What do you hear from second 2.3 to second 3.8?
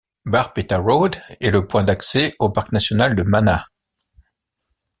au parc national de Manas.